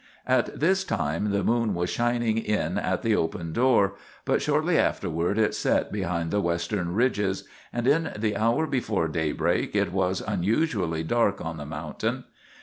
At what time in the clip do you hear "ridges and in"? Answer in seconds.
6.95-8.11